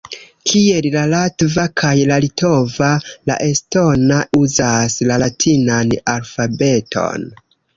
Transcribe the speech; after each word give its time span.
Kiel 0.51 0.85
la 0.95 1.01
latva 1.09 1.65
kaj 1.81 1.91
la 2.13 2.17
litova, 2.23 2.89
la 3.31 3.37
estona 3.49 4.19
uzas 4.41 4.97
la 5.11 5.21
latinan 5.25 5.97
alfabeton. 6.17 7.33